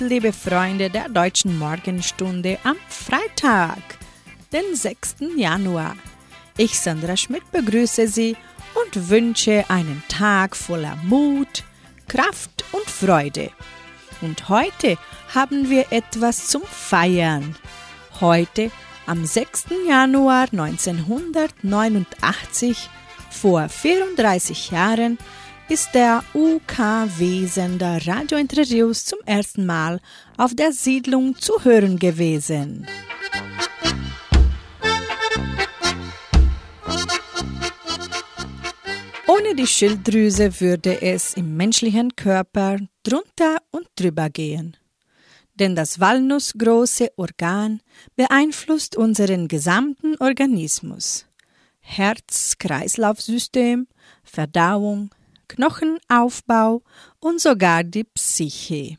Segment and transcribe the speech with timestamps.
[0.00, 3.78] liebe Freunde der deutschen Morgenstunde am Freitag,
[4.52, 5.16] den 6.
[5.36, 5.94] Januar.
[6.56, 8.36] Ich, Sandra Schmidt, begrüße Sie
[8.74, 11.62] und wünsche einen Tag voller Mut,
[12.08, 13.50] Kraft und Freude.
[14.20, 14.98] Und heute
[15.34, 17.54] haben wir etwas zum Feiern.
[18.20, 18.72] Heute,
[19.06, 19.66] am 6.
[19.88, 22.90] Januar 1989,
[23.30, 25.18] vor 34 Jahren,
[25.68, 29.98] ist der UK-Wesender Radio Entre zum ersten Mal
[30.36, 32.86] auf der Siedlung zu hören gewesen.
[39.26, 44.76] Ohne die Schilddrüse würde es im menschlichen Körper drunter und drüber gehen.
[45.54, 47.80] Denn das walnussgroße Organ
[48.16, 51.24] beeinflusst unseren gesamten Organismus.
[51.80, 53.86] Herz-Kreislauf-System,
[54.22, 55.08] Verdauung,
[55.48, 56.82] Knochenaufbau
[57.20, 58.98] und sogar die Psyche.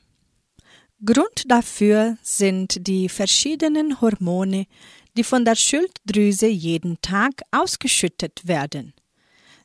[1.03, 4.65] Grund dafür sind die verschiedenen Hormone,
[5.17, 8.93] die von der Schilddrüse jeden Tag ausgeschüttet werden.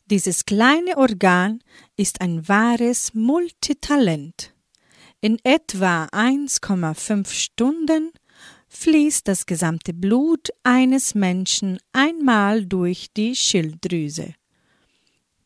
[0.06, 1.62] Dieses kleine Organ
[1.96, 4.52] ist ein wahres Multitalent.
[5.20, 8.10] In etwa 1,5 Stunden
[8.68, 14.34] fließt das gesamte Blut eines Menschen einmal durch die Schilddrüse.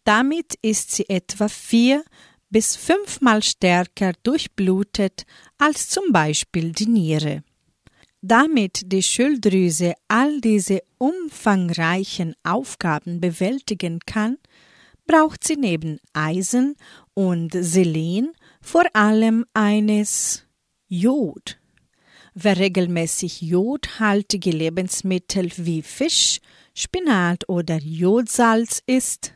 [0.04, 2.04] Damit ist sie etwa vier
[2.50, 5.24] bis fünfmal stärker durchblutet
[5.58, 7.42] als zum Beispiel die Niere.
[8.20, 14.38] Damit die Schilddrüse all diese umfangreichen Aufgaben bewältigen kann,
[15.06, 16.76] braucht sie neben Eisen
[17.12, 18.32] und Selen
[18.62, 20.44] vor allem eines
[20.86, 21.58] Jod.
[22.34, 26.40] Wer regelmäßig jodhaltige Lebensmittel wie Fisch,
[26.74, 29.33] Spinat oder Jodsalz isst,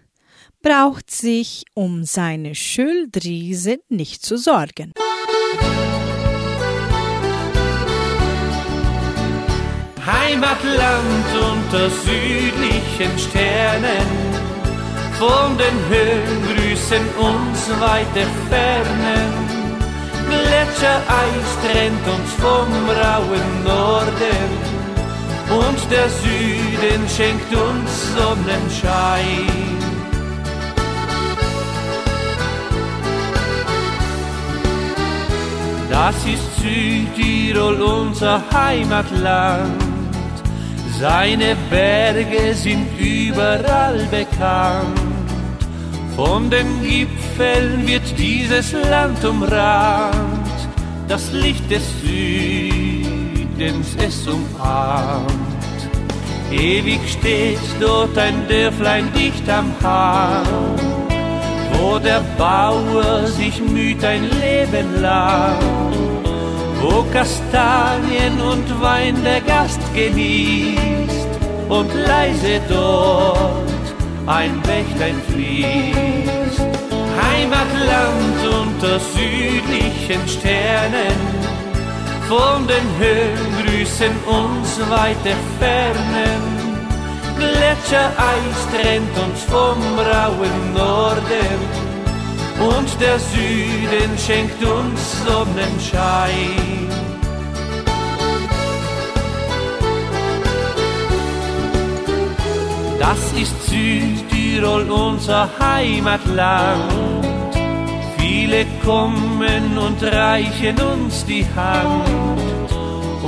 [0.62, 4.92] braucht sich um seine Schilddrüse nicht zu sorgen.
[10.04, 14.08] Heimatland unter südlichen Sternen,
[15.18, 19.48] von den Höhen grüßen uns weite Fernen.
[20.28, 24.78] Gletschereis trennt uns vom rauen Norden
[25.50, 29.77] und der Süden schenkt uns Sonnenschein.
[36.00, 39.82] Das ist Südtirol, unser Heimatland.
[40.96, 45.00] Seine Berge sind überall bekannt.
[46.14, 50.58] Von den Gipfeln wird dieses Land umrahmt.
[51.08, 55.32] Das Licht des Südens es umarmt.
[56.52, 60.97] Ewig steht dort ein Dörflein dicht am Hang
[61.78, 65.58] wo der Bauer sich müht ein Leben lang,
[66.80, 71.30] wo Kastanien und Wein der Gast genießt
[71.68, 73.86] und leise dort
[74.26, 76.66] ein Bächlein fließt.
[77.22, 81.18] Heimatland unter südlichen Sternen,
[82.28, 86.57] von den Höhen grüßen uns weite Fernen
[87.38, 91.58] Gletschereis trennt uns vom rauen Norden
[92.58, 96.88] und der Süden schenkt uns Sonnenschein.
[102.98, 107.26] Das ist Südtirol, unser Heimatland.
[108.18, 112.57] Viele kommen und reichen uns die Hand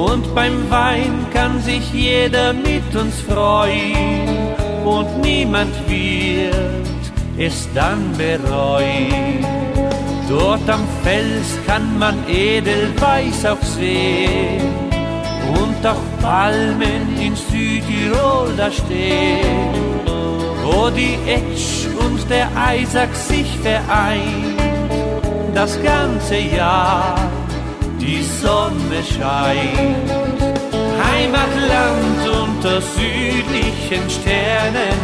[0.00, 4.28] und beim Wein kann sich jeder mit uns freuen.
[4.84, 6.54] Und niemand wird
[7.36, 9.44] es dann bereuen.
[10.28, 14.62] Dort am Fels kann man Edelweiß auch sehen.
[15.62, 20.00] Und auch Palmen in Südtirol da stehen,
[20.62, 24.60] wo die Etsch und der Eisack sich vereint,
[25.54, 27.16] das ganze Jahr
[28.00, 30.10] die Sonne scheint.
[31.04, 35.00] Heimatland unter südlichen Sternen,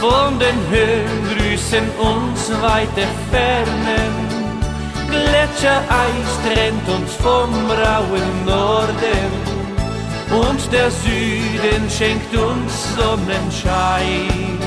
[0.00, 4.12] von den Höhen grüßen uns weite Fernen.
[5.10, 9.30] Gletschereis trennt uns vom rauen Norden
[10.30, 14.58] und der Süden schenkt uns Sonnenschein.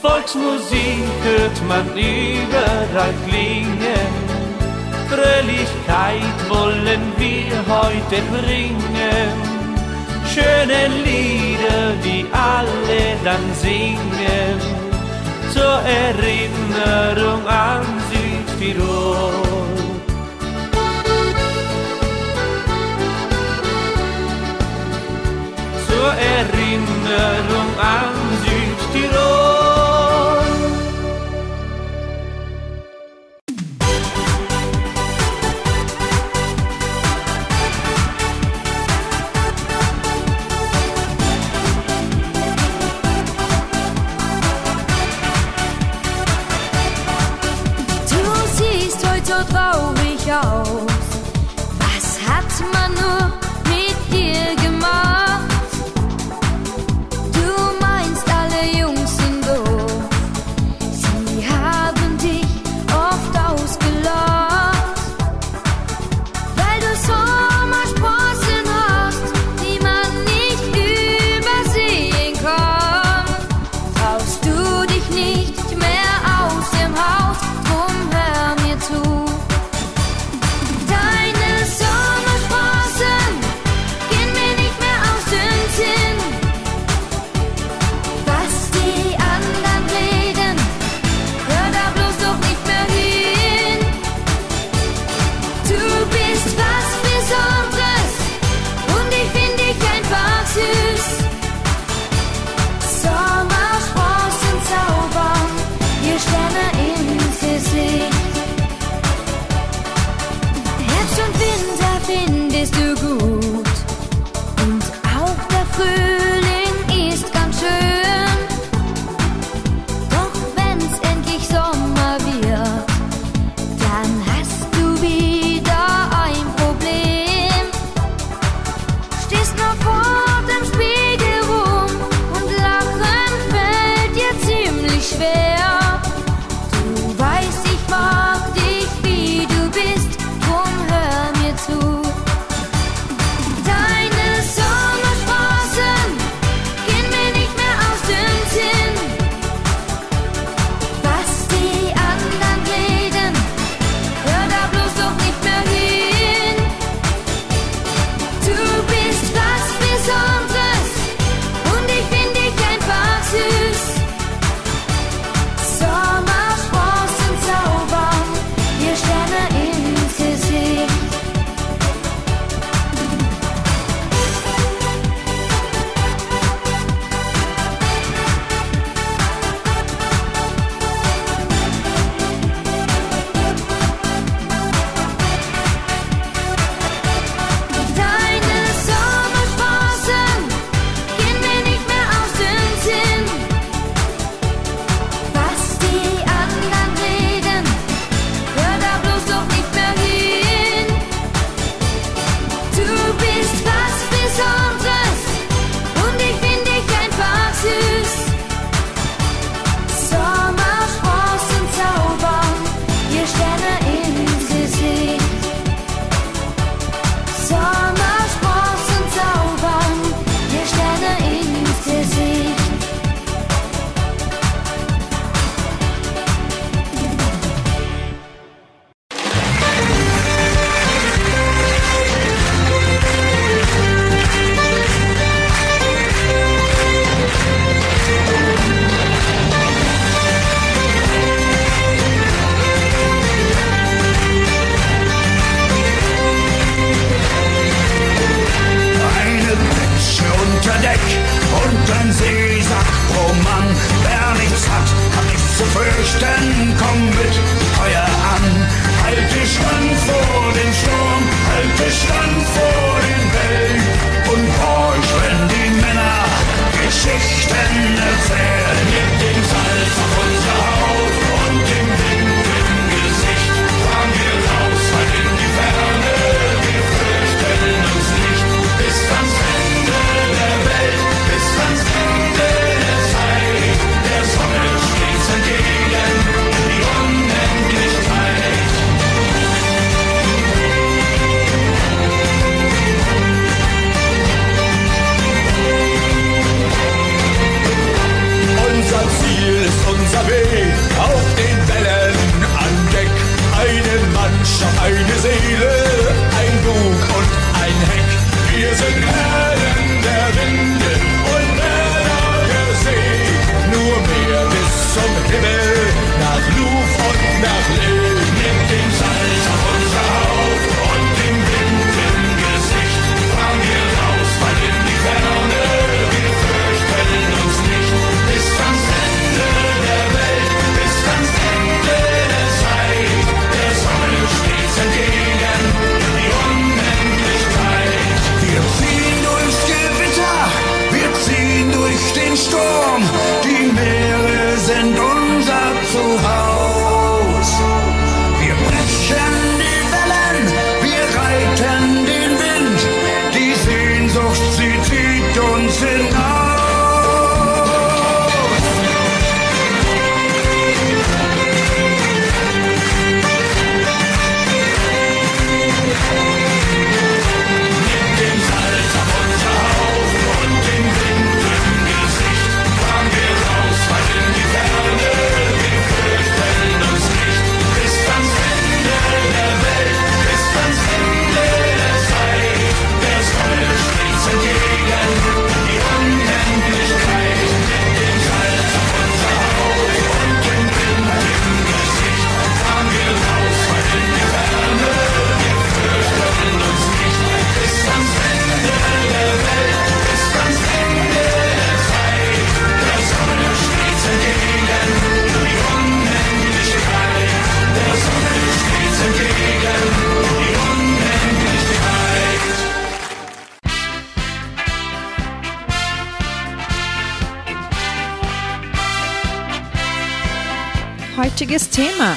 [0.00, 4.29] Volksmusik hört man überall klingen
[5.10, 9.32] Fröhlichkeit wollen wir heute bringen.
[10.32, 14.60] Schöne Lieder, die alle dann singen,
[15.52, 19.32] zur Erinnerung an Südtirol.
[25.88, 28.14] Zur Erinnerung an
[28.44, 29.49] Südtirol.
[50.30, 50.79] show.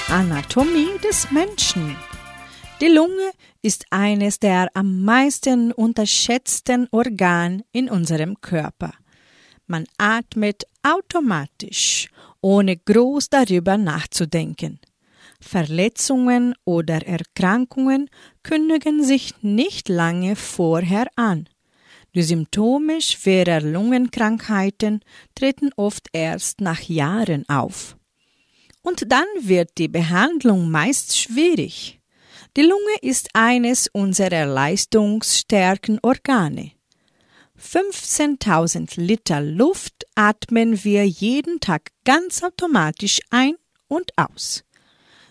[0.10, 1.96] Anatomie des Menschen.
[2.82, 3.32] Die Lunge
[3.62, 8.94] ist eines der am meisten unterschätzten Organ in unserem Körper.
[9.68, 12.10] Man atmet automatisch,
[12.42, 14.80] ohne groß darüber nachzudenken.
[15.40, 18.10] Verletzungen oder Erkrankungen
[18.44, 21.48] kündigen sich nicht lange vorher an.
[22.16, 25.02] Die Symptome schwerer Lungenkrankheiten
[25.36, 27.98] treten oft erst nach Jahren auf.
[28.84, 32.00] Und dann wird die Behandlung meist schwierig.
[32.56, 36.74] Die Lunge ist eines unserer leistungsstärken Organe.
[37.60, 43.56] 15.000 Liter Luft atmen wir jeden Tag ganz automatisch ein
[43.88, 44.64] und aus.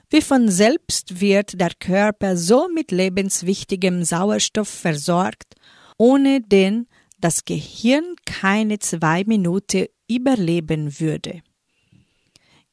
[0.09, 5.55] Wie von selbst wird der Körper so mit lebenswichtigem Sauerstoff versorgt,
[5.99, 6.89] ohne den
[7.21, 11.43] das Gehirn keine zwei Minuten überleben würde.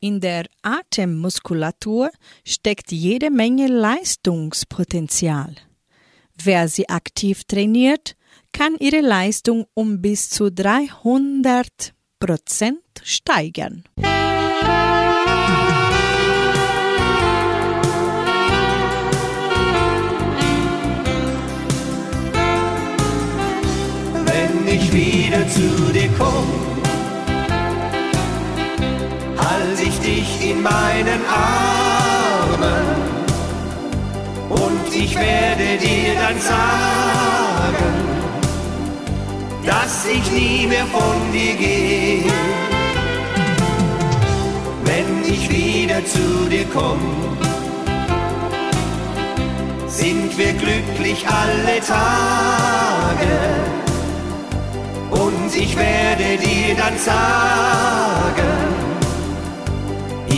[0.02, 2.10] In der Atemmuskulatur
[2.46, 5.56] steckt jede Menge Leistungspotenzial.
[6.42, 8.16] Wer sie aktiv trainiert,
[8.54, 13.84] kann ihre Leistung um bis zu 300 Prozent steigern.
[24.26, 26.69] Wenn ich wieder zu dir komme,
[29.50, 32.86] halte ich dich in meinen Armen
[34.50, 37.92] und ich werde dir dann sagen,
[39.66, 42.32] dass ich nie mehr von dir gehe.
[44.84, 47.38] Wenn ich wieder zu dir komme,
[49.88, 53.34] sind wir glücklich alle Tage.
[55.12, 58.79] Und ich werde dir dann sagen,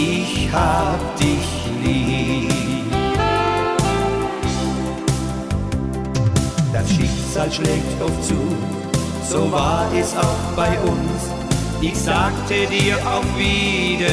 [0.01, 1.47] ich hab dich
[1.83, 2.49] lieb.
[6.73, 8.39] Das Schicksal schlägt oft zu,
[9.29, 11.29] so war es auch bei uns.
[11.81, 14.11] Ich sagte dir auf Wiedersehen.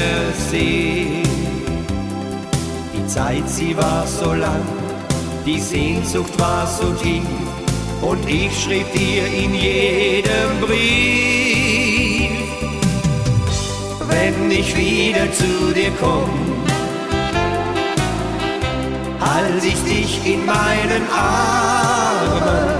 [2.94, 4.62] Die Zeit, sie war so lang,
[5.46, 7.22] die Sehnsucht war so tief
[8.02, 11.47] und ich schrieb dir in jedem Brief
[14.08, 16.30] wenn ich wieder zu dir komm.
[19.20, 22.78] Halt ich dich in meinen Armen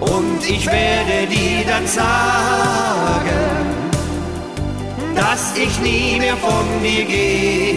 [0.00, 3.44] und ich werde dir dann sagen,
[5.14, 7.76] dass ich nie mehr von dir gehe.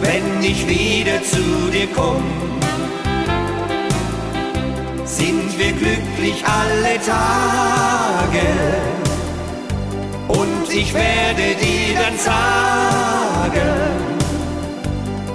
[0.00, 2.22] Wenn ich wieder zu dir komm,
[5.04, 8.91] sind wir glücklich alle Tage
[10.74, 13.52] ich werde dir dann sagen,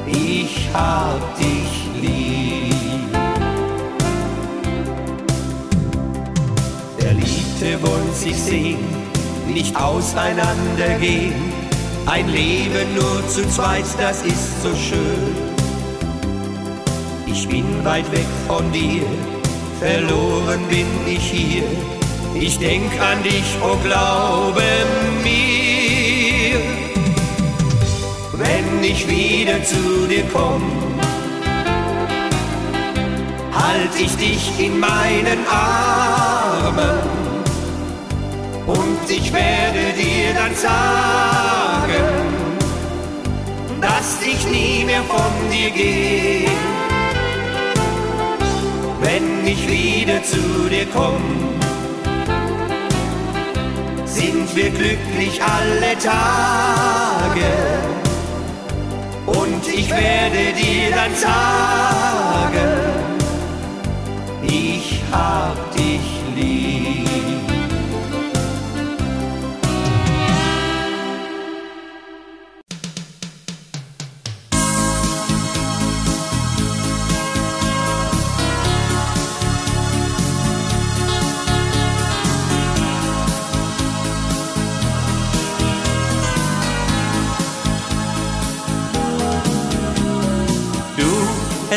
[0.08, 3.17] ich hab dich lieb.
[6.98, 8.79] Verliebte wollen sich sehen,
[9.48, 11.36] nicht auseinandergehen.
[12.06, 15.36] Ein Leben nur zu zweit, das ist so schön.
[17.25, 19.03] Ich bin weit weg von dir,
[19.79, 21.96] verloren bin ich hier
[22.41, 24.62] ich denk an dich, oh glaube
[25.24, 26.60] mir,
[28.34, 30.63] wenn ich wieder zu dir komm,
[33.53, 37.00] halt ich dich in meinen Armen
[38.67, 42.03] und ich werde dir dann sagen,
[43.82, 46.50] dass ich nie mehr von dir gehe.
[49.08, 51.66] wenn ich wieder zu dir komm.
[54.19, 57.51] Sind wir glücklich alle Tage.
[59.27, 62.67] Und ich werde dir dann sagen,
[64.41, 65.66] ich hab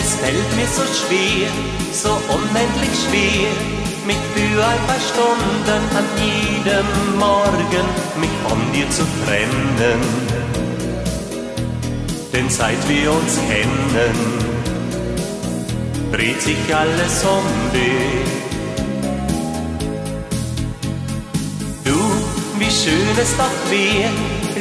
[0.03, 1.51] Es fällt mir so schwer,
[1.93, 3.51] so unendlich schwer,
[4.07, 7.87] mich für ein paar Stunden an jedem Morgen
[8.19, 10.01] mich von dir zu trennen.
[12.33, 14.17] Denn seit wir uns kennen,
[16.13, 18.31] dreht sich alles um dich.
[21.85, 22.01] Du,
[22.59, 24.09] wie schön es doch wär,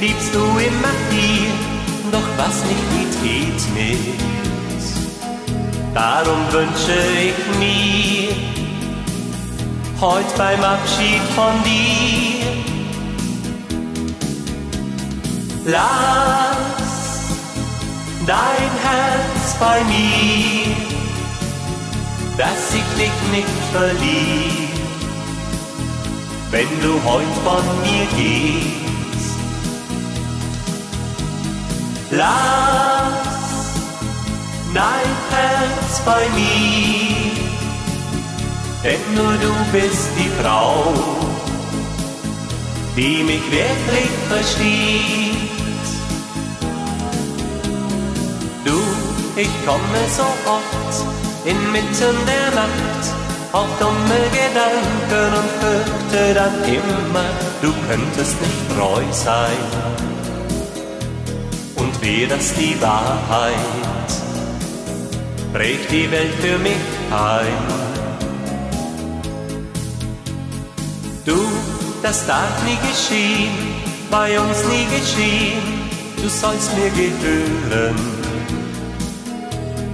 [0.01, 1.51] liebst du immer hier,
[2.11, 4.38] doch was nicht geht, geht nicht.
[5.99, 8.29] Darum wünsche ich mir
[9.99, 12.45] heute beim Abschied von dir,
[15.65, 16.55] lass
[18.25, 20.73] dein Herz bei mir,
[22.37, 24.69] dass ich dich nicht verliere,
[26.51, 29.35] wenn du heute von mir gehst.
[32.11, 33.28] Lass
[34.73, 37.31] dein Herz bei mir,
[38.83, 40.93] denn nur du bist die Frau,
[42.95, 45.39] die mich wirklich versteht.
[48.65, 48.79] Du,
[49.35, 51.05] ich komme so oft
[51.45, 53.19] inmitten der Nacht
[53.51, 57.25] auf dumme Gedanken und fürchte dann immer,
[57.61, 59.57] du könntest nicht treu sein.
[61.75, 63.98] Und wäre das die Wahrheit?
[65.53, 66.77] Bricht die Welt für mich
[67.11, 67.57] ein.
[71.25, 71.39] Du,
[72.01, 73.51] das darf nie geschehen,
[74.09, 75.61] bei uns nie geschehen,
[76.17, 77.95] du sollst mir gehören.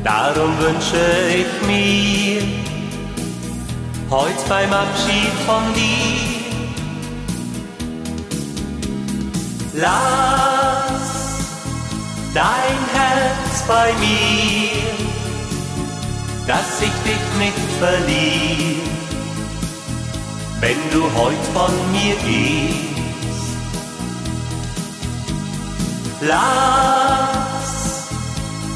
[0.04, 2.41] Darum wünsche ich mir
[4.10, 6.62] heute beim Abschied von dir,
[9.74, 11.06] lass
[12.34, 14.64] dein Herz bei mir
[17.38, 18.82] nicht verliere,
[20.60, 22.86] wenn du heut von mir gehst.
[26.21, 28.08] Lass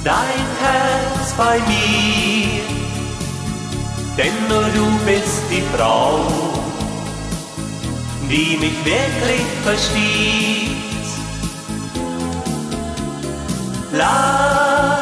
[0.04, 2.62] dein Herz bei mir,
[4.17, 6.19] denn nur du bist die Frau,
[8.30, 10.80] die mich wirklich versteht.
[13.91, 14.99] Lass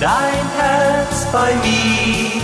[0.00, 2.40] dein Herz bei mir,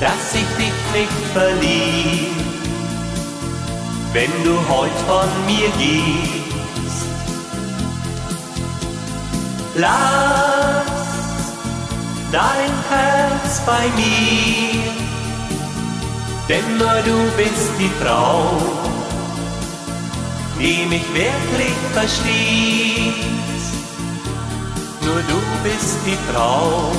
[0.00, 2.36] dass ich dich nicht verliere,
[4.12, 7.06] wenn du heut von mir gehst.
[9.76, 10.84] Lass
[12.32, 14.82] dein Herz bei mir,
[16.48, 18.58] denn nur du bist die Frau,
[20.60, 23.38] die mich wirklich versteht
[25.08, 26.92] nur du bist die Frau,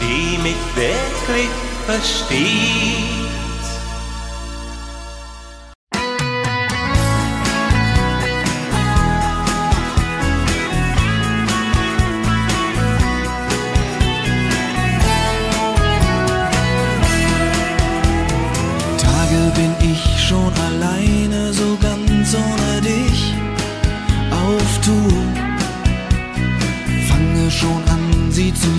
[0.00, 1.50] die mich wirklich
[1.86, 3.25] versteht.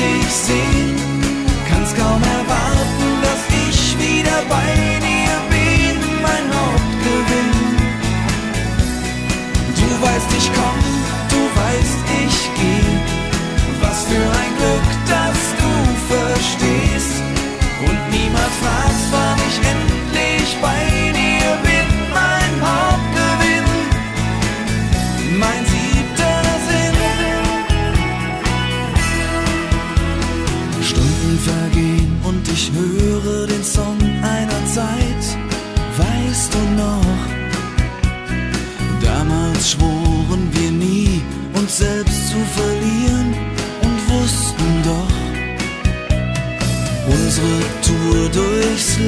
[0.00, 0.96] dich sehen.
[1.68, 5.09] Kannst kaum erwarten, dass ich wieder bei dir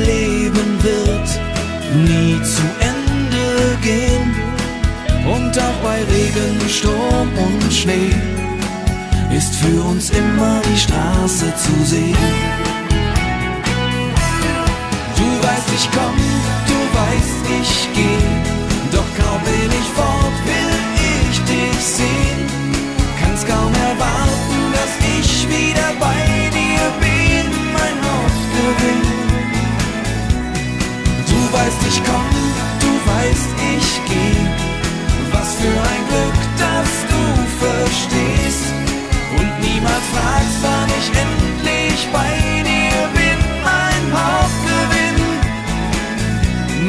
[0.06, 1.28] Leben wird
[2.06, 4.34] nie zu Ende gehen.
[5.26, 8.14] Und auch bei Regen, Sturm und Schnee
[9.36, 12.16] ist für uns immer die Straße zu sehen.
[15.16, 16.16] Du weißt, ich komm,
[16.70, 18.22] du weißt, ich geh,
[18.92, 22.41] doch kaum bin ich fort, will ich dich sehen.
[31.62, 32.30] Weißt, ich komm,
[32.80, 34.36] du weißt, ich geh,
[35.32, 37.22] was für ein Glück, dass du
[37.64, 38.66] verstehst.
[39.38, 42.32] Und niemals fragst, wann ich endlich bei
[42.68, 45.18] dir bin, mein Hauptgewinn,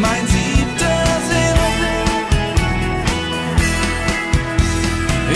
[0.02, 1.60] mein siebter Sinn.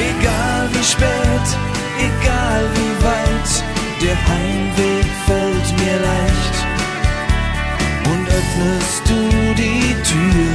[0.10, 1.48] Egal wie spät,
[2.10, 3.52] egal wie weit,
[4.02, 6.27] der Heimweg fällt mir leicht.
[8.58, 10.50] Öffnest du die Tür,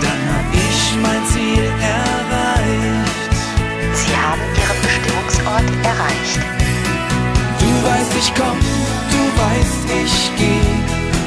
[0.00, 3.32] dann hab ich mein Ziel erreicht.
[3.94, 6.40] Sie haben Ihren Bestimmungsort erreicht.
[7.58, 8.58] Du weißt, ich komm,
[9.10, 10.68] du weißt, ich geh.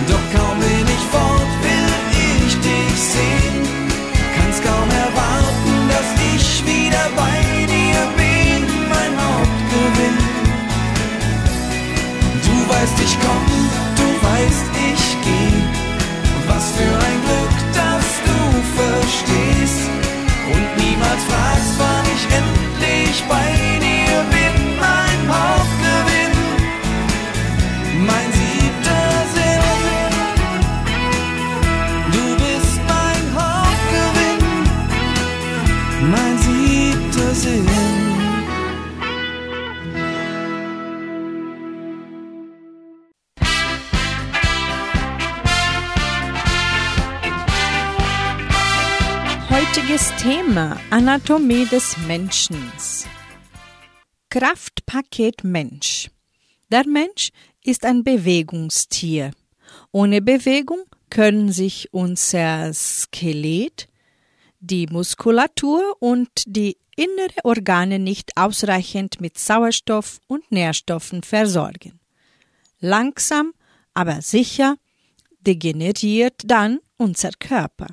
[0.08, 1.92] Doch kaum bin ich fort, will
[2.46, 3.68] ich dich sehen.
[4.36, 7.31] Kann's kaum erwarten, dass ich wieder bei
[50.62, 52.56] Thema Anatomie des Menschen.
[54.30, 56.12] Kraftpaket Mensch.
[56.69, 57.32] Der Mensch
[57.63, 59.32] ist ein Bewegungstier.
[59.91, 63.88] Ohne Bewegung können sich unser Skelett,
[64.60, 72.00] die Muskulatur und die innere Organe nicht ausreichend mit Sauerstoff und Nährstoffen versorgen.
[72.80, 73.54] Langsam,
[73.95, 74.76] aber sicher
[75.39, 77.88] degeneriert dann unser Körper.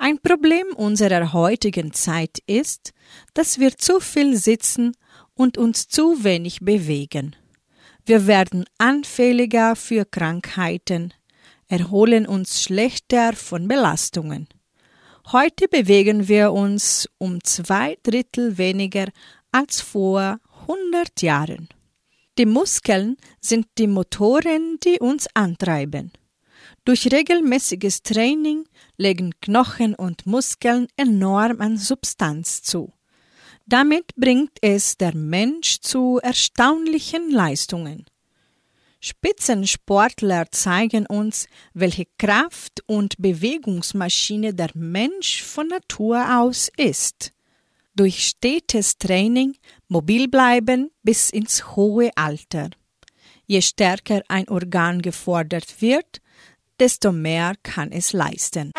[0.00, 2.92] Ein Problem unserer heutigen Zeit ist,
[3.34, 4.96] dass wir zu viel sitzen
[5.34, 7.34] und uns zu wenig bewegen.
[8.06, 11.12] Wir werden anfälliger für Krankheiten,
[11.66, 14.48] erholen uns schlechter von Belastungen.
[15.32, 19.08] Heute bewegen wir uns um zwei Drittel weniger
[19.50, 21.68] als vor 100 Jahren.
[22.38, 26.12] Die Muskeln sind die Motoren, die uns antreiben.
[26.84, 28.64] Durch regelmäßiges Training
[28.98, 32.92] legen Knochen und Muskeln enorm an Substanz zu.
[33.64, 38.06] Damit bringt es der Mensch zu erstaunlichen Leistungen.
[39.00, 47.32] Spitzensportler zeigen uns, welche Kraft- und Bewegungsmaschine der Mensch von Natur aus ist.
[47.94, 49.56] Durch stetes Training
[49.86, 52.70] mobil bleiben bis ins hohe Alter.
[53.46, 56.20] Je stärker ein Organ gefordert wird,
[56.80, 58.72] desto mehr kann es leisten.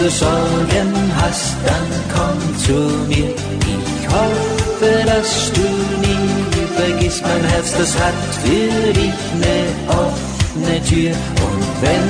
[0.00, 3.30] Du Sorgen hast, dann komm zu mir.
[3.74, 5.66] Ich hoffe, dass du
[6.04, 9.58] nie vergisst, mein Herz, das hat für dich eine
[10.02, 11.12] offene Tür.
[11.46, 12.08] Und wenn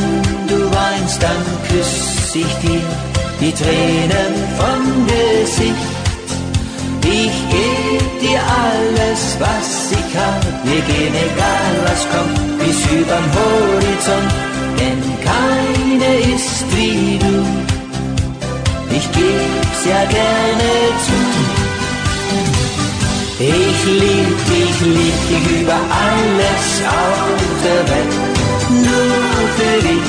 [0.48, 2.82] du weinst, dann küss ich dir
[3.40, 5.90] die Tränen vom Gesicht.
[7.02, 10.42] Ich geb dir alles, was ich hab.
[10.64, 14.32] Wir gehen egal was kommt, bis übern Horizont.
[14.78, 17.59] Denn keine ist wie du.
[18.92, 20.70] Ich geb's ja gerne
[21.04, 21.18] zu.
[23.38, 28.14] Ich lieb dich, lieb dich über alles auf der Welt.
[28.86, 30.08] Nur für dich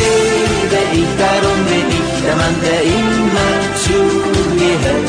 [0.00, 3.52] lebe ich, darum bin ich der Mann, der immer
[3.84, 3.98] zu
[4.58, 5.08] dir hält.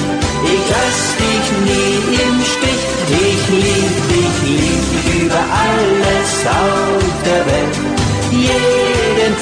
[0.53, 7.01] Ich lass dich nie im Stich, ich lieb dich, lieb dich über alles auf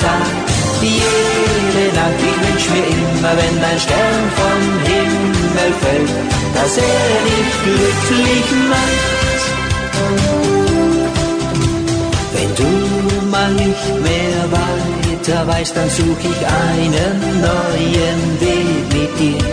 [0.02, 2.20] Tag, jede Nacht.
[2.30, 6.12] Ich wünsch mir immer, wenn dein Stern vom Himmel fällt,
[6.56, 9.20] dass er dich glücklich macht.
[12.34, 12.72] Wenn du
[13.30, 19.44] mal nicht mehr weiter weißt, dann such ich einen neuen Weg mit dir.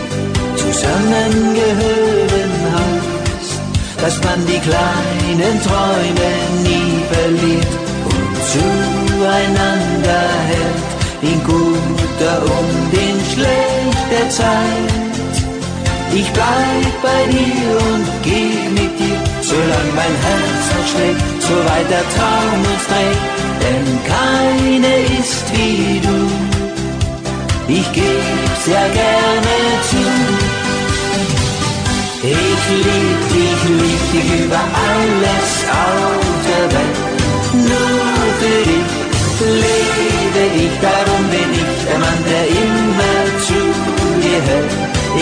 [0.57, 3.61] Zusammengehören heißt,
[4.03, 6.31] dass man die kleinen Träume
[6.65, 7.73] nie verliert
[8.05, 15.07] und zueinander hält, in guter und in schlechter Zeit.
[16.15, 21.89] Ich bleib bei dir und geh mit dir, solang mein Herz noch schlägt, so weit
[21.91, 23.25] der Traum uns trägt,
[23.63, 26.19] denn keine ist wie du.
[27.69, 29.57] Ich geb's ja gerne
[29.91, 30.05] zu.
[32.23, 35.51] Ich lieb dich, lieb dich über alles
[35.85, 36.99] auf der Welt.
[37.53, 38.07] Nur
[38.41, 39.07] für dich
[40.37, 43.61] lebe ich, darum bin ich der Mann, der immer zu
[44.23, 44.73] dir hält.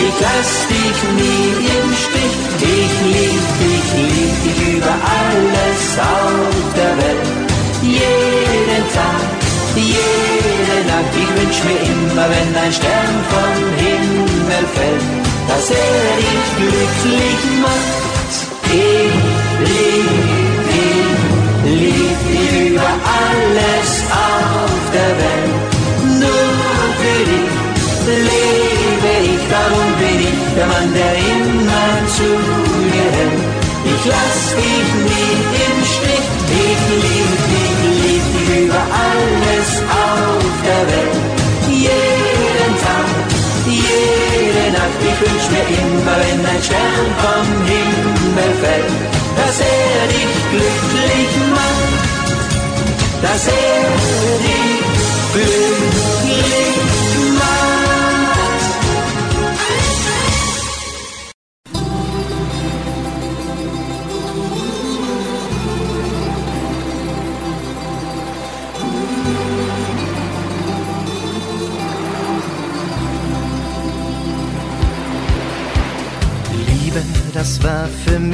[0.05, 2.37] Ich lass dich nie im Stich,
[2.75, 5.81] ich lieb dich, lieb dich über alles
[6.15, 7.27] auf der Welt.
[7.81, 9.27] Jeden Tag,
[9.75, 15.05] jede Nacht, ich wünsch mir immer, wenn ein Stern vom Himmel fällt,
[15.47, 18.33] dass er dich glücklich macht.
[18.67, 19.15] Ich
[19.69, 20.11] lieb
[20.71, 21.19] dich,
[21.79, 24.04] lieb dich über alles
[30.55, 32.29] der Mann, der immer zu
[32.91, 33.41] dir hält.
[33.93, 36.27] Ich lass dich nie im Stich,
[36.63, 39.69] ich lieb dich, lieb dich über alles
[40.07, 41.17] auf der Welt.
[41.69, 43.09] Jeden Tag,
[43.67, 48.91] jede Nacht, ich wünsch mir immer, wenn ein Stern vom Himmel fällt,
[49.37, 51.93] dass er dich glücklich macht,
[53.23, 53.87] dass er
[54.45, 54.83] dich
[55.33, 56.94] glücklich macht.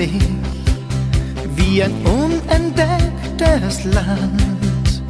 [0.01, 0.21] Mich
[1.55, 5.03] wie ein unentdecktes Land.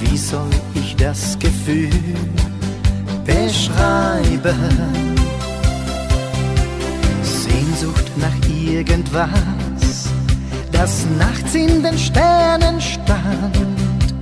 [0.00, 1.90] Wie soll ich das Gefühl
[3.24, 4.58] beschreiben?
[7.22, 10.10] Sehnsucht nach irgendwas,
[10.72, 14.14] das nachts in den Sternen stand.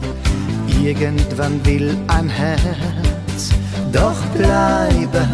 [0.82, 3.50] Irgendwann will ein Herz
[3.92, 5.28] doch bleiben.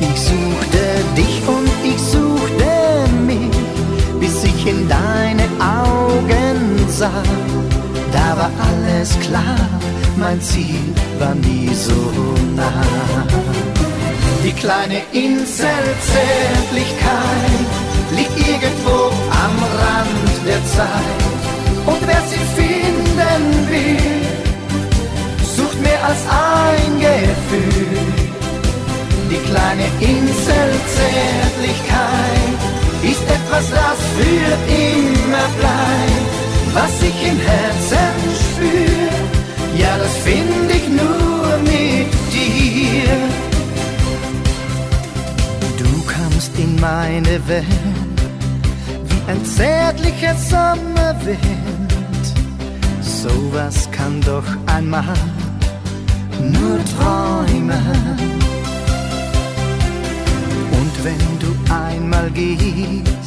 [0.00, 0.84] Ich suchte
[1.16, 2.79] dich und ich suchte bis
[4.60, 7.22] ich in deine Augen sah.
[8.12, 9.68] Da war alles klar,
[10.16, 10.84] mein Ziel
[11.18, 12.00] war nie so
[12.56, 13.26] nah.
[14.44, 17.68] Die kleine Insel Zärtlichkeit
[18.16, 18.96] liegt irgendwo
[19.44, 21.20] am Rand der Zeit.
[21.86, 23.09] Und wer sie finden
[36.72, 39.10] Was ich im Herzen spür,
[39.76, 43.10] ja, das finde ich nur mit dir.
[45.78, 47.66] Du kamst in meine Welt
[49.08, 51.38] wie ein zärtlicher Sommerwind.
[53.00, 55.18] Sowas kann doch einmal
[56.40, 58.30] nur träumen.
[60.78, 63.19] Und wenn du einmal gehst,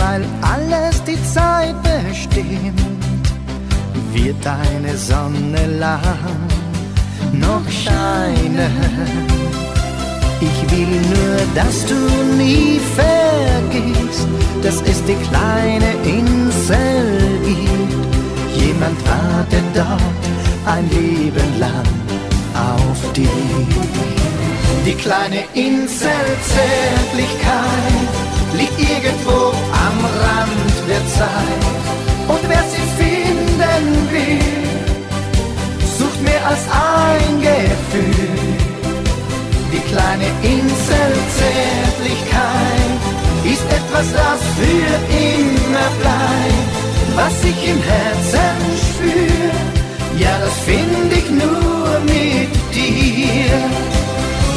[0.00, 2.80] weil alles die Zeit bestimmt,
[4.12, 6.00] wird deine Sonne lang
[7.32, 8.72] noch scheinen.
[10.40, 12.00] Ich will nur, dass du
[12.42, 14.28] nie vergisst,
[14.62, 17.06] dass es die kleine Insel
[17.44, 18.62] gibt.
[18.62, 20.22] Jemand wartet dort
[20.66, 21.88] ein Leben lang
[22.54, 23.28] auf dich.
[24.86, 29.52] Die kleine Insel Zärtlichkeit liegt irgendwo
[29.86, 31.62] am Rand der Zeit.
[32.28, 34.80] Und wer sie finden will,
[35.98, 38.70] sucht mehr als ein Gefühl.
[39.72, 43.00] Die kleine Insel Zärtlichkeit
[43.44, 44.92] ist etwas, das für
[45.28, 46.70] immer bleibt.
[47.16, 49.50] Was ich im Herzen spür,
[50.18, 53.50] ja, das finde ich nur mit dir.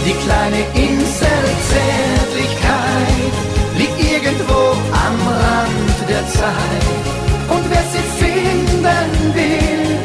[0.06, 2.33] Die kleine Insel Zärtlichkeit
[6.10, 6.86] der Zeit.
[7.50, 9.98] Und wer sie finden will,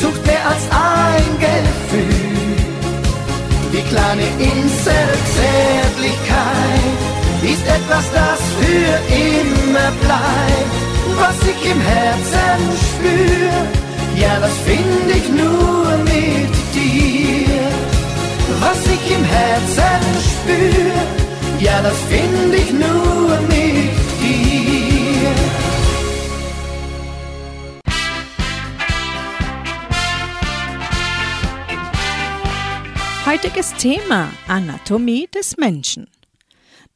[0.00, 2.32] sucht mehr als ein Gefühl.
[3.72, 6.98] Die kleine Insel Zärtlichkeit
[7.42, 8.94] ist etwas, das für
[9.26, 10.72] immer bleibt.
[11.18, 13.52] Was ich im Herzen spür,
[14.16, 17.70] ja, das finde ich nur mit dir.
[18.60, 20.92] Was ich im Herzen spür,
[21.58, 23.81] ja, das finde ich nur mit dir.
[33.24, 36.08] Heutiges Thema Anatomie des Menschen.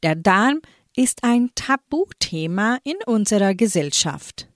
[0.03, 0.59] Der Darm
[0.93, 4.49] ist ein Tabuthema in unserer Gesellschaft.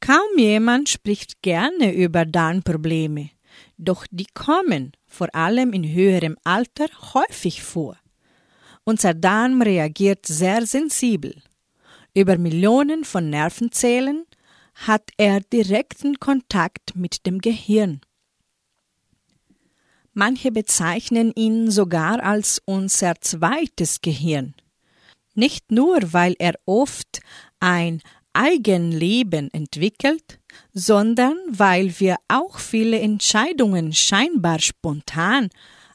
[0.00, 3.28] Kaum jemand spricht gerne über Darmprobleme,
[3.76, 7.98] doch die kommen, vor allem in höherem Alter, häufig vor.
[8.84, 11.34] Unser Darm reagiert sehr sensibel.
[12.14, 14.24] Über Millionen von Nervenzellen
[14.74, 18.00] hat er direkten Kontakt mit dem Gehirn.
[20.12, 24.54] Manche bezeichnen ihn sogar als unser zweites Gehirn.
[25.34, 27.20] Nicht nur, weil er oft
[27.60, 30.38] ein Eigenleben entwickelt,
[30.72, 35.48] sondern weil wir auch viele Entscheidungen scheinbar spontan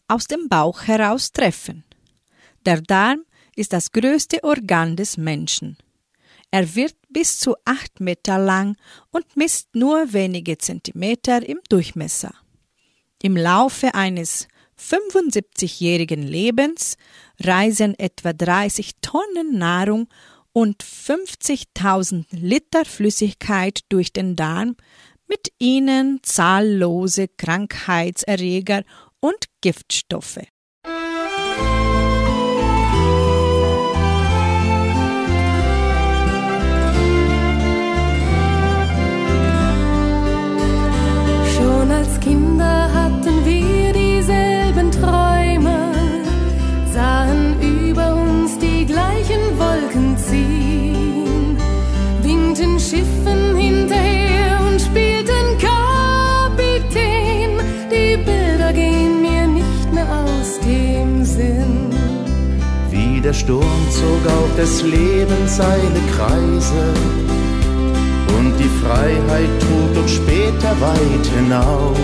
[0.08, 1.84] aus dem Bauch heraus treffen.
[2.66, 3.26] Der Darm
[3.56, 5.78] ist das größte Organ des Menschen.
[6.52, 8.78] Er wird bis zu acht Meter lang
[9.12, 12.34] und misst nur wenige Zentimeter im Durchmesser.
[13.26, 14.48] Im Laufe eines
[14.80, 16.96] 75-jährigen Lebens
[17.40, 20.10] reisen etwa 30 Tonnen Nahrung
[20.54, 24.76] und 50.000 Liter Flüssigkeit durch den Darm,
[25.28, 28.84] mit ihnen zahllose Krankheitserreger
[29.22, 30.42] und Giftstoffe.
[63.36, 66.94] Sturm zog auch des Lebens seine Kreise
[68.38, 71.96] und die Freiheit trug uns später weit hinaus.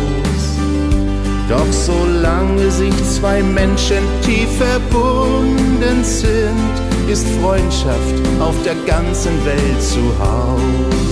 [1.47, 10.01] Doch solange sich zwei Menschen tief verbunden sind, ist Freundschaft auf der ganzen Welt zu
[10.19, 11.10] Haus.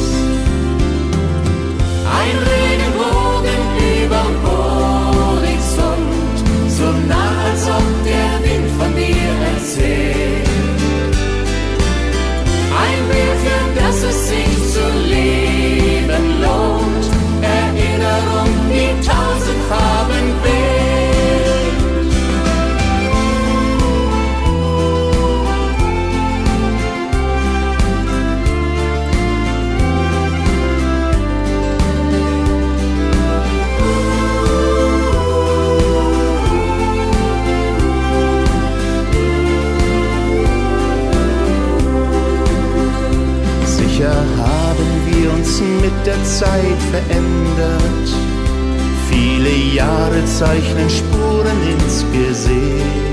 [46.39, 48.09] Zeit verändert.
[49.09, 53.08] Viele Jahre zeichnen Spuren ins Gesicht.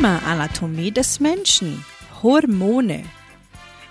[0.00, 1.84] Thema Anatomie des Menschen.
[2.22, 3.04] Hormone.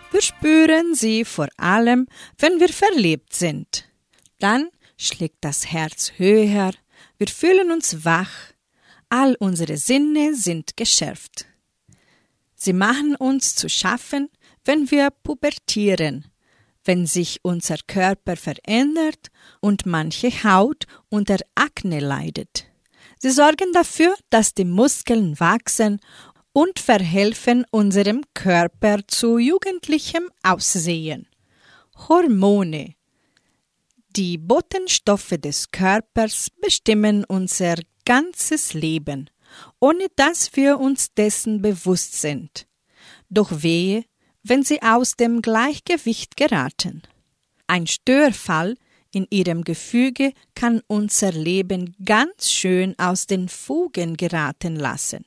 [0.09, 2.07] Wir spüren sie vor allem,
[2.39, 3.87] wenn wir verliebt sind.
[4.39, 6.71] Dann schlägt das Herz höher,
[7.19, 8.31] wir fühlen uns wach,
[9.09, 11.45] all unsere Sinne sind geschärft.
[12.55, 14.29] Sie machen uns zu schaffen,
[14.65, 16.25] wenn wir pubertieren,
[16.85, 19.27] wenn sich unser Körper verändert
[19.59, 22.68] und manche Haut unter Akne leidet.
[23.21, 25.99] Sie sorgen dafür, dass die Muskeln wachsen
[26.53, 31.27] und verhelfen unserem Körper zu jugendlichem Aussehen.
[32.07, 32.95] Hormone.
[34.15, 39.29] Die Botenstoffe des Körpers bestimmen unser ganzes Leben,
[39.81, 42.67] ohne dass wir uns dessen bewusst sind.
[43.29, 44.05] Doch wehe,
[44.43, 47.03] wenn sie aus dem Gleichgewicht geraten.
[47.67, 48.77] Ein Störfall
[49.13, 55.25] in ihrem Gefüge kann unser Leben ganz schön aus den Fugen geraten lassen.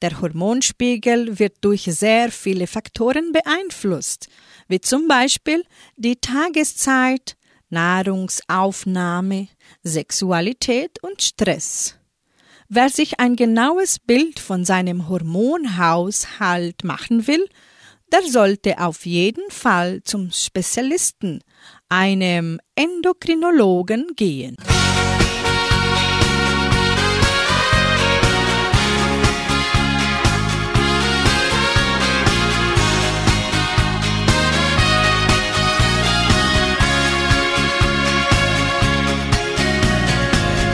[0.00, 4.28] Der Hormonspiegel wird durch sehr viele Faktoren beeinflusst,
[4.68, 5.64] wie zum Beispiel
[5.96, 7.36] die Tageszeit,
[7.70, 9.48] Nahrungsaufnahme,
[9.82, 11.96] Sexualität und Stress.
[12.68, 17.48] Wer sich ein genaues Bild von seinem Hormonhaushalt machen will,
[18.12, 21.40] der sollte auf jeden Fall zum Spezialisten,
[21.88, 24.56] einem Endokrinologen, gehen.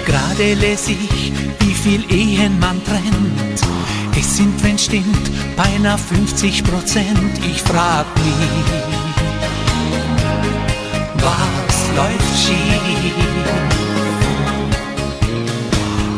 [0.04, 3.60] Gerade lese ich, wie viel Ehen man trennt.
[4.18, 7.38] Es sind, wenn stimmt, beinahe 50 Prozent.
[7.46, 8.93] Ich frag mich,
[11.96, 13.14] läuft schief?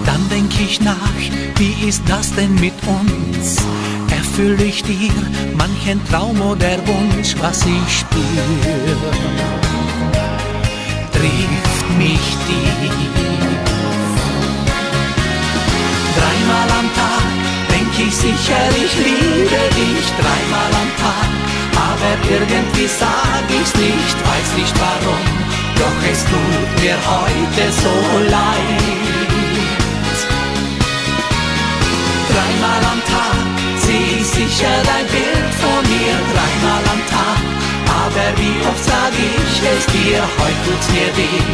[0.04, 1.16] Dann denk ich nach,
[1.56, 3.56] wie ist das denn mit uns?
[4.10, 5.12] Erfülle ich dir
[5.56, 8.44] manchen Traum oder Wunsch, was ich spür?
[11.12, 12.92] Trifft mich tief.
[16.16, 17.26] Dreimal am Tag
[17.96, 20.06] denk ich sicher, ich liebe dich.
[20.20, 21.30] Dreimal am Tag,
[21.88, 25.65] aber irgendwie sag ich's nicht, weiß nicht warum.
[25.78, 27.94] Doch es tut mir heute so
[28.34, 29.16] leid.
[32.30, 33.46] Dreimal am Tag
[33.84, 36.14] seh ich sicher dein Bild von mir.
[36.32, 37.42] Dreimal am Tag,
[38.04, 41.44] aber wie oft sag ich es dir, heute tut's mir weh.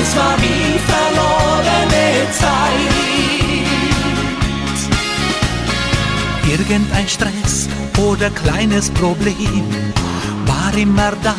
[0.00, 2.06] Es war wie verlorene
[2.40, 3.24] Zeit.
[6.50, 7.68] Irgendein Stress
[7.98, 9.64] oder kleines Problem
[10.46, 11.34] war immer da,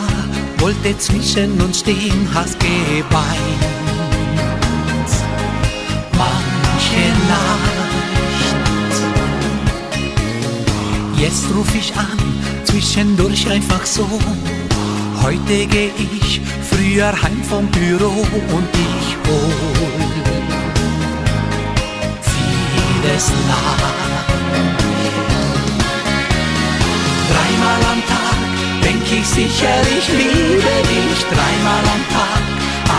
[0.66, 3.12] wollte zwischen uns stehen, hast geweint.
[6.18, 8.94] Manche Nacht,
[11.18, 12.18] jetzt ruf ich an,
[12.64, 14.08] zwischendurch einfach so.
[15.22, 18.26] Heute geh ich früher heim vom Büro
[18.58, 19.54] und ich hol
[22.32, 23.94] vieles nach.
[27.30, 28.15] Dreimal am Tag
[28.86, 31.20] denk ich sicher, ich liebe dich.
[31.34, 32.44] Dreimal am Tag,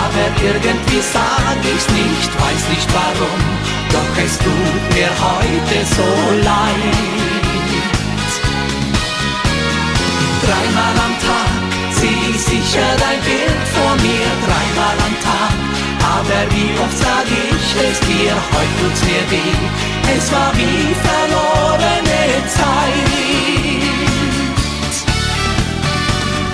[0.02, 3.40] aber irgendwie sag ich's nicht, weiß nicht warum.
[3.94, 6.08] Doch es tut mir heute so
[6.48, 6.96] leid.
[10.44, 11.54] Dreimal am Tag
[11.98, 14.28] sieh ich sicher dein Bild vor mir.
[14.46, 15.54] Dreimal am Tag,
[16.16, 19.56] aber wie oft sag ich es dir, heute tut's mir weh.
[20.16, 22.22] Es war wie verlorene
[22.56, 24.05] Zeit.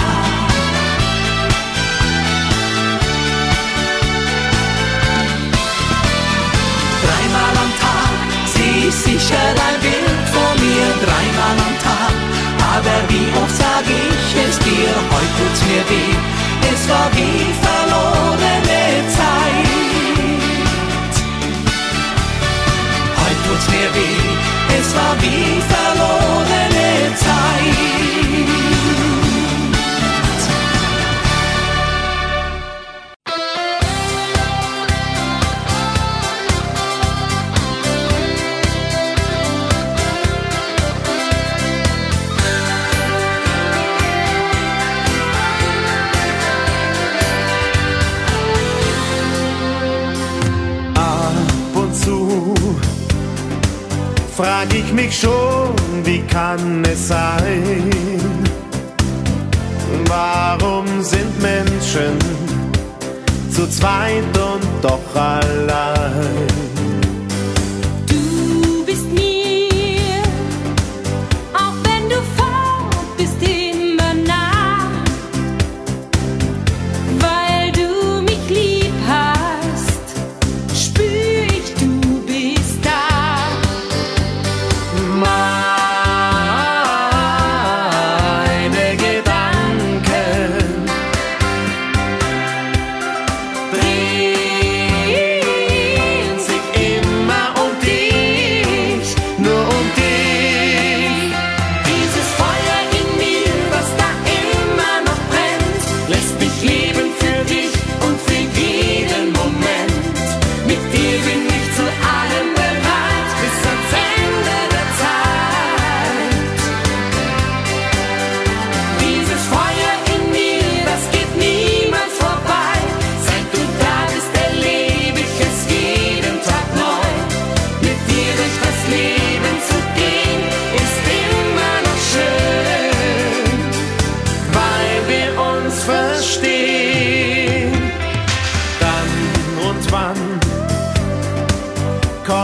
[7.05, 8.12] Dreimal am Tag
[8.55, 12.16] sieh ich sicher dein Bild vor mir, dreimal am Tag.
[12.74, 16.16] Aber wie oft sag ich es dir, heute tut's mir weh.
[16.72, 19.68] Es war wie verlorene Zeit.
[23.59, 26.78] Tut's mir weh, es war wie verlorene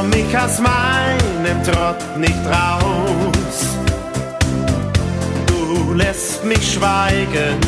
[0.05, 3.77] komm ich aus meinem Trott nicht raus.
[5.47, 7.59] Du lässt mich schweigen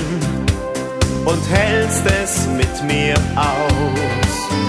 [1.24, 4.66] und hältst es mit mir aus.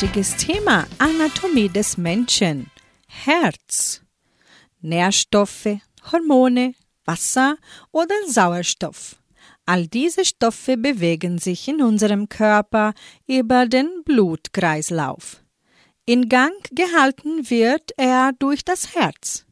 [0.00, 2.70] Heutiges Thema Anatomie des Menschen.
[3.06, 4.00] Herz.
[4.80, 5.78] Nährstoffe,
[6.10, 6.74] Hormone,
[7.04, 7.58] Wasser
[7.92, 9.16] oder Sauerstoff.
[9.66, 12.94] All diese Stoffe bewegen sich in unserem Körper
[13.26, 15.44] über den Blutkreislauf.
[16.06, 19.44] In Gang gehalten wird er durch das Herz.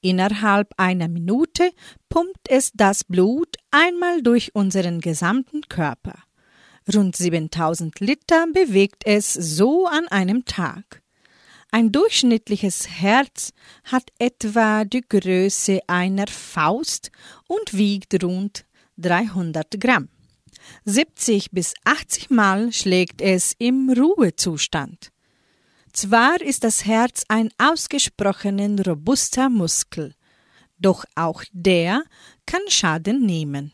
[0.00, 1.72] Innerhalb einer Minute
[2.08, 6.23] pumpt es das Blut einmal durch unseren gesamten Körper.
[6.92, 11.02] Rund 7000 Liter bewegt es so an einem Tag.
[11.70, 13.52] Ein durchschnittliches Herz
[13.84, 17.10] hat etwa die Größe einer Faust
[17.48, 18.66] und wiegt rund
[18.98, 20.08] 300 Gramm.
[20.84, 25.10] 70 bis 80 Mal schlägt es im Ruhezustand.
[25.92, 30.14] Zwar ist das Herz ein ausgesprochen robuster Muskel,
[30.78, 32.02] doch auch der
[32.46, 33.72] kann Schaden nehmen.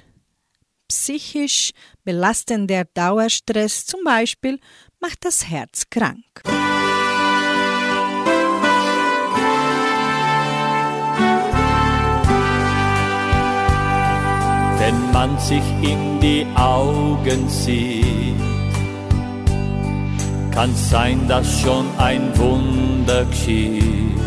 [0.89, 1.73] Psychisch
[2.11, 4.59] belastender Dauerstress zum Beispiel
[4.99, 6.25] macht das Herz krank.
[14.83, 18.35] wenn man sich in die Augen sieht,
[20.51, 24.19] kann sein, dass schon ein Wunder geschieht.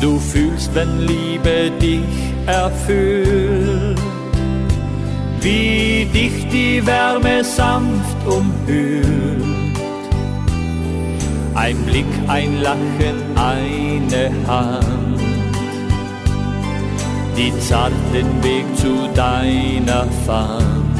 [0.00, 2.16] Du fühlst, wenn Liebe dich
[2.46, 4.05] erfüllt,
[5.46, 9.76] wie dich die Wärme sanft umhüllt.
[11.54, 15.20] Ein Blick, ein Lachen, eine Hand,
[17.36, 20.96] die zart den Weg zu deiner fand.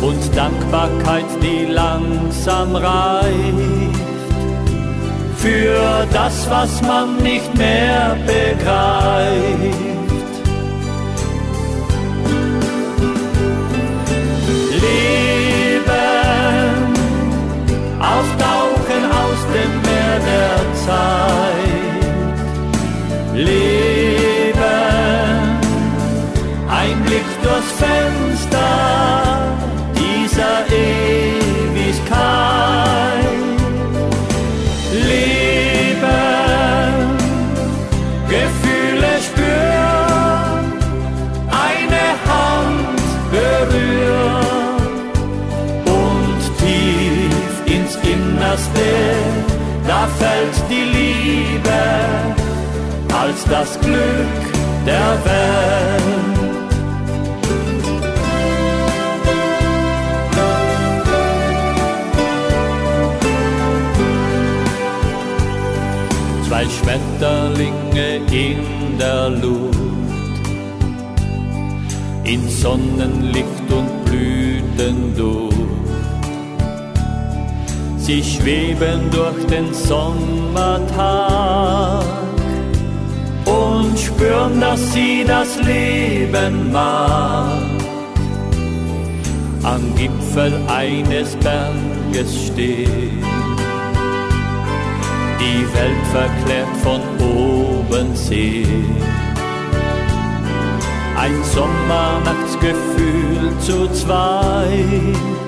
[0.00, 4.00] Und Dankbarkeit, die langsam reift
[5.36, 9.99] für das, was man nicht mehr begreift.
[18.20, 22.00] Auftauchen aus dem Meer der Zeit.
[23.34, 24.60] Leben,
[26.68, 29.39] ein Blick durchs Fenster
[50.00, 51.80] da fällt die Liebe
[53.22, 54.42] als das Glück
[54.86, 56.40] der Welt.
[66.48, 69.78] zwei Schmetterlinge in der Luft,
[72.24, 75.49] in Sonnenlicht und Blütenduft.
[78.10, 80.90] Sie schweben durch den Sommertag
[83.44, 87.62] und spüren, dass sie das Leben mag.
[89.62, 93.22] Am Gipfel eines Berges steht
[95.38, 98.96] die Welt verklärt von oben sehen.
[101.16, 105.39] Ein Sommernachtsgefühl zu zweit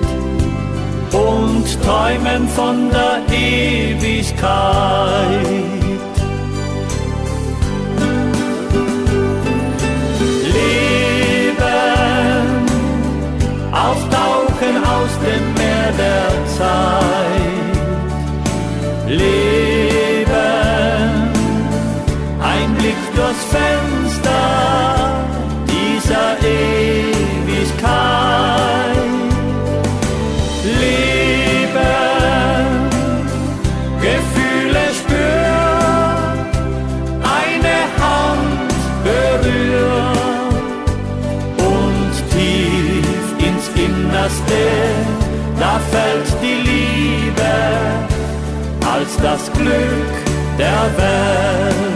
[1.13, 4.49] und träumen von der Ewigkeit.
[10.55, 11.67] Leben,
[13.73, 17.63] auftauchen aus dem Meer der Zeit.
[19.09, 20.33] Leben,
[22.41, 23.92] ein Blick durchs Fenster
[49.23, 50.13] das Glück
[50.59, 51.92] der Welt.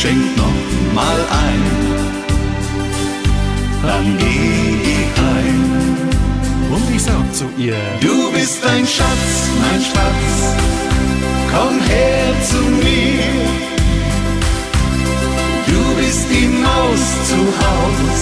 [0.00, 0.60] Schenk noch
[0.94, 1.62] mal ein,
[3.82, 5.62] dann geh ich heim.
[6.74, 9.30] Und ich sag zu ihr, Du bist ein Schatz,
[9.60, 10.30] mein Schatz,
[11.52, 13.30] komm her zu mir.
[15.70, 18.20] Du bist die Maus zu Haus,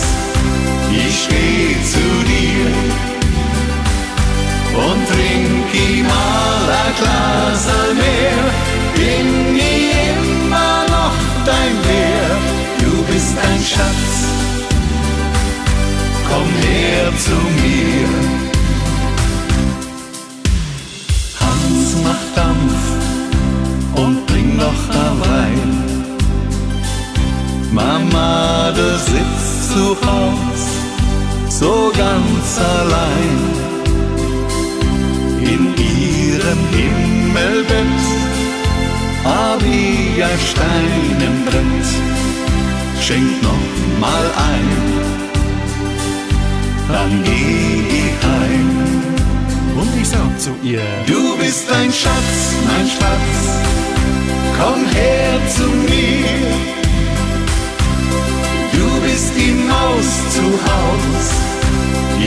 [1.07, 2.71] ich steh zu dir.
[4.85, 7.67] Und trink ich mal ein Glas
[8.03, 8.41] mehr,
[8.97, 9.78] bin ich
[13.79, 14.15] Schatz,
[16.29, 18.11] komm her zu mir.
[21.41, 22.85] Hans macht Dampf
[23.95, 25.73] und bring noch ein Wein.
[27.71, 30.63] Mama, du sitzt zu Haus,
[31.61, 33.41] so ganz allein.
[35.53, 38.03] In ihrem Himmelbett
[39.25, 41.87] hab ich ein Steinenbrett,
[43.09, 43.69] schenk noch
[44.01, 44.69] mal ein,
[46.93, 48.69] dann geh ich heim.
[49.81, 52.37] und ich sag zu ihr, Du bist ein Schatz,
[52.69, 53.39] mein Schatz,
[54.59, 56.49] komm her zu mir.
[58.77, 61.27] Du bist die Maus zu Haus,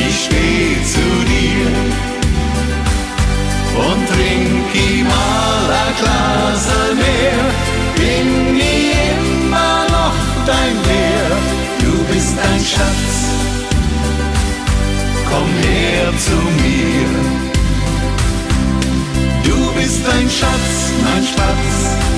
[0.06, 1.72] ich steh zu dir
[3.86, 6.66] und trink ihm mal ein Glas
[7.04, 7.42] mehr.
[7.98, 9.31] Bin noch
[10.46, 11.30] dein Bär,
[11.80, 13.12] du bist ein Schatz,
[15.30, 17.10] komm her zu mir.
[19.44, 22.11] Du bist ein Schatz, mein Spatz,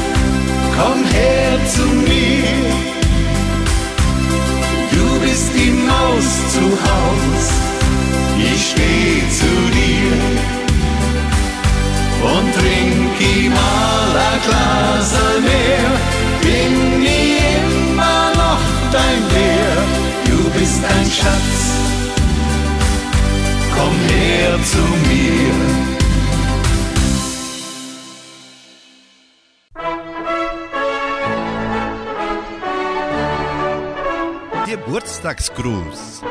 [35.33, 36.21] Geburtstagsgruß.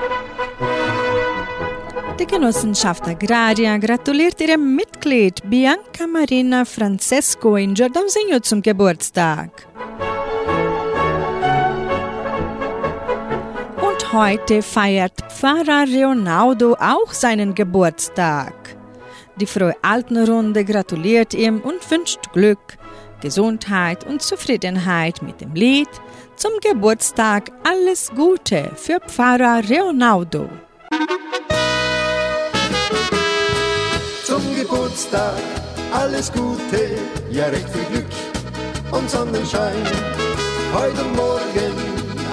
[2.19, 9.67] Die Genossenschaft Agraria gratuliert ihrem Mitglied Bianca Marina Francesco in Giordanosinho zum Geburtstag.
[13.81, 18.55] Und heute feiert Pfarrer Leonardo auch seinen Geburtstag.
[19.37, 22.77] Die Frohe Altenrunde gratuliert ihm und wünscht Glück,
[23.21, 25.89] Gesundheit und Zufriedenheit mit dem Lied
[26.37, 30.49] zum Geburtstag alles Gute für Pfarrer Leonardo.
[34.25, 35.35] Zum Geburtstag
[35.93, 36.97] alles Gute,
[37.31, 38.07] ja recht viel Glück
[38.91, 39.83] und Sonnenschein.
[40.75, 41.75] Heute morgen,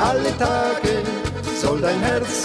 [0.01, 1.03] alle Tage,
[1.59, 2.43] soll dein Herz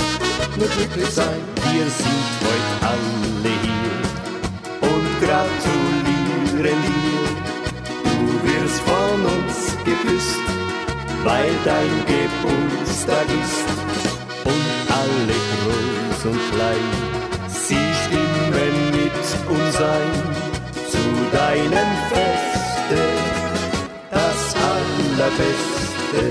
[0.56, 1.40] nur glücklich sein.
[1.72, 3.94] Wir sind heute alle hier
[4.90, 7.24] und gratulieren dir.
[8.04, 10.40] Du wirst von uns geküsst,
[11.24, 13.64] weil dein Geburtstag ist.
[14.44, 14.66] Und
[15.00, 16.88] alle groß und klein,
[17.48, 19.16] sie stimmen mit
[19.48, 20.12] uns ein
[20.92, 23.00] zu deinem Feste,
[24.10, 26.22] das Allerbeste.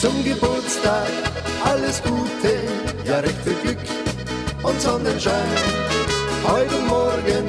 [0.00, 1.08] Zum Geburtstag
[1.64, 2.60] alles Gute,
[3.04, 3.78] ja recht viel Glück
[4.62, 5.48] und Sonnenschein.
[6.46, 7.48] Heute und morgen,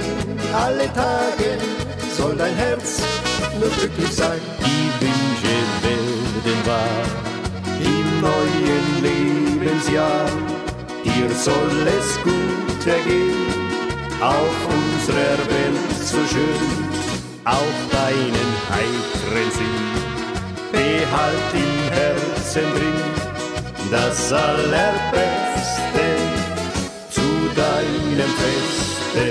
[0.53, 1.57] alle Tage,
[2.17, 3.01] soll dein Herz
[3.59, 4.41] nur glücklich sein.
[6.69, 7.03] Wahr
[7.79, 10.29] im neuen Lebensjahr.
[11.03, 13.47] Dir soll es gut ergehen,
[14.21, 16.69] auf unserer Welt so schön,
[17.45, 19.87] auch deinen heiteren Sinn.
[20.71, 23.01] Behalt im Herzen drin
[23.89, 26.07] das Allerbeste
[27.09, 29.25] zu deinem Feste.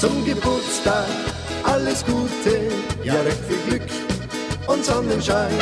[0.00, 1.06] Zum Geburtstag
[1.62, 2.72] alles Gute,
[3.04, 4.13] ja recht viel Glück
[4.66, 5.52] und Sonnenschein.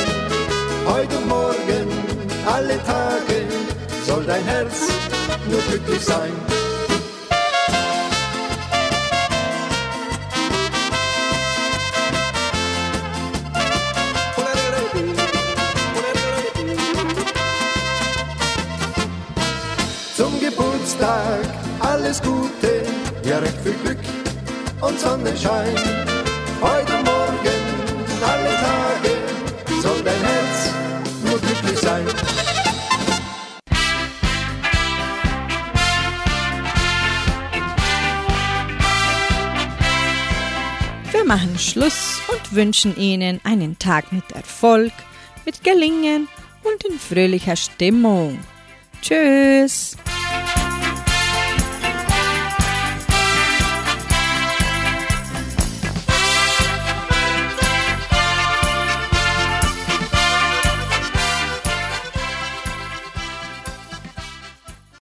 [0.87, 1.89] Heute und morgen,
[2.47, 3.47] alle Tage,
[4.07, 4.89] soll dein Herz
[5.51, 6.33] nur glücklich sein.
[20.17, 21.41] Zum Geburtstag
[21.81, 22.83] alles Gute,
[23.25, 23.99] ja recht viel Glück
[24.81, 25.75] und Sonnenschein.
[26.61, 27.22] Heute morgen,
[41.33, 44.93] machen Schluss und wünschen Ihnen einen Tag mit Erfolg,
[45.47, 46.29] mit Gelingen
[46.63, 48.39] und in fröhlicher Stimmung.
[49.01, 49.97] Tschüss!